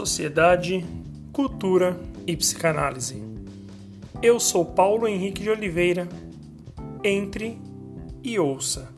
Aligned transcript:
sociedade, 0.00 0.82
cultura 1.30 2.00
e 2.26 2.34
psicanálise. 2.34 3.22
Eu 4.22 4.40
sou 4.40 4.64
Paulo 4.64 5.06
Henrique 5.06 5.42
de 5.42 5.50
Oliveira. 5.50 6.08
Entre 7.04 7.58
e 8.22 8.38
ouça. 8.38 8.88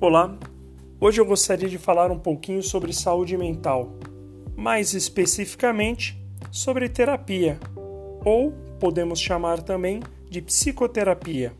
Olá, 0.00 0.38
hoje 1.00 1.20
eu 1.20 1.26
gostaria 1.26 1.68
de 1.68 1.78
falar 1.78 2.12
um 2.12 2.18
pouquinho 2.18 2.62
sobre 2.62 2.92
saúde 2.92 3.36
mental, 3.36 3.92
mais 4.56 4.94
especificamente 4.94 6.16
sobre 6.52 6.88
terapia, 6.88 7.58
ou 8.24 8.52
podemos 8.78 9.18
chamar 9.18 9.60
também 9.60 10.00
psicoterapia. 10.42 11.52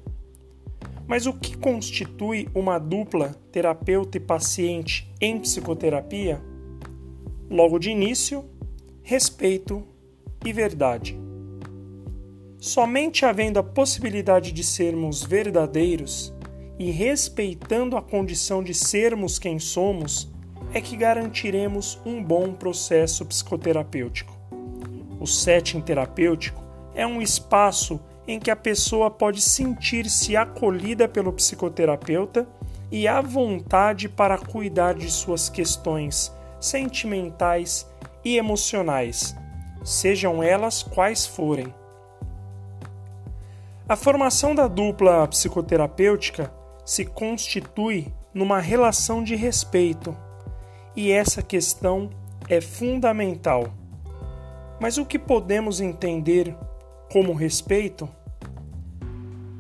Mas 1.07 1.25
o 1.25 1.33
que 1.33 1.57
constitui 1.57 2.49
uma 2.55 2.79
dupla 2.79 3.35
terapeuta 3.51 4.19
e 4.19 4.21
paciente 4.21 5.11
em 5.21 5.41
psicoterapia? 5.41 6.41
Logo 7.51 7.79
de 7.79 7.91
início, 7.91 8.45
respeito 9.03 9.83
e 10.45 10.53
verdade. 10.53 11.19
Somente 12.61 13.25
havendo 13.25 13.59
a 13.59 13.63
possibilidade 13.63 14.53
de 14.53 14.63
sermos 14.63 15.23
verdadeiros 15.23 16.35
e 16.79 16.91
respeitando 16.91 17.97
a 17.97 18.03
condição 18.03 18.63
de 18.63 18.75
sermos 18.75 19.39
quem 19.39 19.59
somos, 19.59 20.31
é 20.75 20.81
que 20.81 20.97
garantiremos 20.97 21.99
um 22.05 22.23
bom 22.23 22.53
processo 22.53 23.25
psicoterapêutico. 23.25 24.37
O 25.19 25.27
setting 25.27 25.81
terapêutico 25.81 26.63
é 26.95 27.07
um 27.07 27.23
espaço 27.23 27.99
em 28.29 28.39
que 28.39 28.51
a 28.51 28.57
pessoa 28.57 29.11
pode 29.11 29.41
sentir-se 29.41 30.37
acolhida 30.37 31.09
pelo 31.09 31.33
psicoterapeuta 31.33 32.47
e 32.93 33.09
à 33.09 33.23
vontade 33.23 34.07
para 34.07 34.37
cuidar 34.37 34.95
de 34.95 35.11
suas 35.11 35.49
questões 35.49 36.31
sentimentais 36.61 37.87
e 38.23 38.37
emocionais, 38.37 39.35
sejam 39.83 40.43
elas 40.43 40.83
quais 40.83 41.27
forem. 41.27 41.73
A 43.89 43.97
formação 43.97 44.55
da 44.55 44.69
dupla 44.69 45.27
psicoterapêutica 45.27 46.53
se 46.85 47.07
constitui 47.07 48.13
numa 48.35 48.61
relação 48.61 49.25
de 49.25 49.35
respeito, 49.35 50.15
e 50.95 51.11
essa 51.11 51.41
questão 51.41 52.11
é 52.49 52.61
fundamental. 52.61 53.69
Mas 54.79 54.99
o 54.99 55.07
que 55.07 55.19
podemos 55.19 55.81
entender 55.81 56.55
como 57.11 57.33
respeito? 57.33 58.09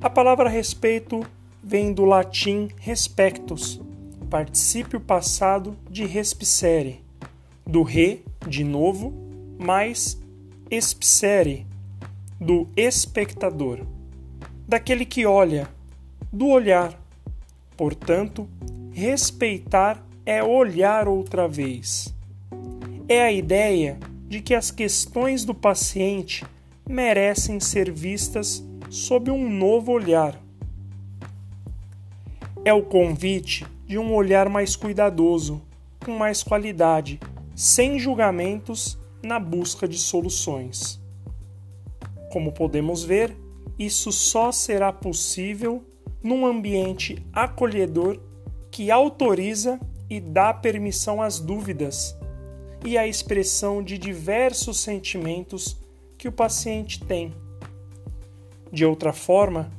A 0.00 0.08
palavra 0.08 0.48
respeito 0.48 1.26
vem 1.60 1.92
do 1.92 2.04
latim 2.04 2.68
respectus, 2.78 3.80
particípio 4.30 5.00
passado 5.00 5.76
de 5.90 6.06
respicere, 6.06 7.02
do 7.66 7.82
re, 7.82 8.22
de 8.46 8.62
novo, 8.62 9.12
mais 9.58 10.16
espicere, 10.70 11.66
do 12.40 12.68
espectador, 12.76 13.80
daquele 14.68 15.04
que 15.04 15.26
olha, 15.26 15.68
do 16.32 16.46
olhar. 16.46 16.96
Portanto, 17.76 18.48
respeitar 18.92 20.00
é 20.24 20.44
olhar 20.44 21.08
outra 21.08 21.48
vez. 21.48 22.14
É 23.08 23.20
a 23.22 23.32
ideia 23.32 23.98
de 24.28 24.40
que 24.40 24.54
as 24.54 24.70
questões 24.70 25.44
do 25.44 25.54
paciente 25.54 26.46
merecem 26.88 27.58
ser 27.58 27.90
vistas 27.90 28.62
sob 28.90 29.30
um 29.30 29.50
novo 29.50 29.92
olhar. 29.92 30.40
É 32.64 32.72
o 32.72 32.82
convite 32.82 33.66
de 33.86 33.98
um 33.98 34.14
olhar 34.14 34.48
mais 34.48 34.76
cuidadoso, 34.76 35.62
com 36.04 36.12
mais 36.16 36.42
qualidade, 36.42 37.20
sem 37.54 37.98
julgamentos, 37.98 38.98
na 39.22 39.38
busca 39.38 39.88
de 39.88 39.98
soluções. 39.98 41.00
Como 42.32 42.52
podemos 42.52 43.02
ver, 43.02 43.36
isso 43.78 44.12
só 44.12 44.52
será 44.52 44.92
possível 44.92 45.84
num 46.22 46.46
ambiente 46.46 47.24
acolhedor 47.32 48.20
que 48.70 48.90
autoriza 48.90 49.80
e 50.10 50.20
dá 50.20 50.52
permissão 50.52 51.20
às 51.20 51.38
dúvidas 51.38 52.16
e 52.84 52.96
à 52.96 53.06
expressão 53.06 53.82
de 53.82 53.98
diversos 53.98 54.78
sentimentos 54.80 55.76
que 56.16 56.28
o 56.28 56.32
paciente 56.32 57.04
tem. 57.04 57.34
De 58.72 58.84
outra 58.84 59.12
forma, 59.12 59.70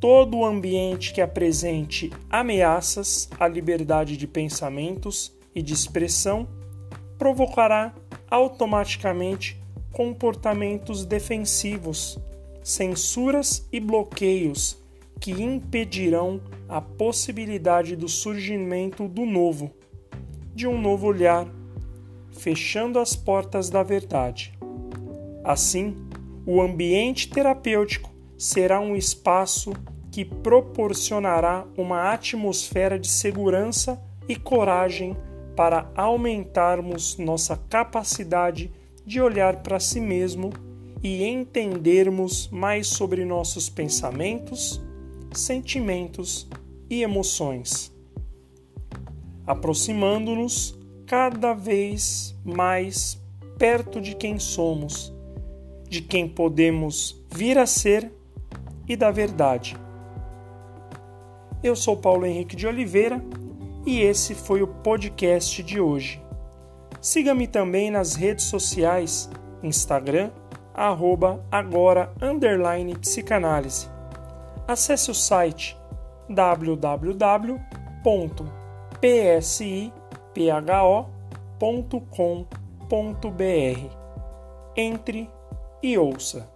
todo 0.00 0.38
o 0.38 0.44
ambiente 0.44 1.12
que 1.12 1.20
apresente 1.20 2.10
ameaças 2.30 3.28
à 3.38 3.48
liberdade 3.48 4.16
de 4.16 4.26
pensamentos 4.26 5.36
e 5.54 5.60
de 5.60 5.74
expressão 5.74 6.46
provocará 7.18 7.92
automaticamente 8.30 9.60
comportamentos 9.92 11.04
defensivos, 11.04 12.18
censuras 12.62 13.66
e 13.72 13.80
bloqueios 13.80 14.78
que 15.18 15.32
impedirão 15.32 16.40
a 16.68 16.80
possibilidade 16.80 17.96
do 17.96 18.08
surgimento 18.08 19.08
do 19.08 19.26
novo, 19.26 19.72
de 20.54 20.68
um 20.68 20.80
novo 20.80 21.08
olhar, 21.08 21.48
fechando 22.30 23.00
as 23.00 23.16
portas 23.16 23.68
da 23.68 23.82
verdade. 23.82 24.56
Assim, 25.42 25.96
o 26.46 26.60
ambiente 26.60 27.28
terapêutico 27.28 28.17
será 28.38 28.80
um 28.80 28.94
espaço 28.94 29.72
que 30.10 30.24
proporcionará 30.24 31.66
uma 31.76 32.12
atmosfera 32.12 32.98
de 32.98 33.08
segurança 33.08 34.00
e 34.28 34.36
coragem 34.36 35.16
para 35.56 35.90
aumentarmos 35.96 37.18
nossa 37.18 37.56
capacidade 37.68 38.72
de 39.04 39.20
olhar 39.20 39.62
para 39.62 39.80
si 39.80 40.00
mesmo 40.00 40.50
e 41.02 41.24
entendermos 41.24 42.48
mais 42.48 42.86
sobre 42.86 43.24
nossos 43.24 43.68
pensamentos, 43.68 44.80
sentimentos 45.32 46.48
e 46.88 47.02
emoções, 47.02 47.92
aproximando-nos 49.46 50.78
cada 51.06 51.54
vez 51.54 52.36
mais 52.44 53.20
perto 53.58 54.00
de 54.00 54.14
quem 54.14 54.38
somos 54.38 55.12
de 55.88 56.02
quem 56.02 56.28
podemos 56.28 57.16
vir 57.34 57.58
a 57.58 57.66
ser 57.66 58.12
e 58.88 58.96
da 58.96 59.10
verdade. 59.10 59.76
Eu 61.62 61.76
sou 61.76 61.96
Paulo 61.96 62.24
Henrique 62.24 62.56
de 62.56 62.66
Oliveira 62.66 63.22
e 63.84 64.00
esse 64.00 64.34
foi 64.34 64.62
o 64.62 64.66
podcast 64.68 65.62
de 65.62 65.80
hoje. 65.80 66.22
Siga-me 67.00 67.46
também 67.46 67.90
nas 67.90 68.14
redes 68.14 68.46
sociais, 68.46 69.30
Instagram, 69.62 70.30
arroba 70.74 71.44
agora, 71.50 72.12
underline, 72.20 72.96
psicanálise. 72.98 73.88
Acesse 74.66 75.10
o 75.10 75.14
site 75.14 75.76
www.psipho.com.br. 76.28 77.68
Entre 84.76 85.30
e 85.82 85.98
ouça. 85.98 86.48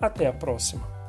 Até 0.00 0.26
a 0.26 0.32
próxima. 0.32 1.01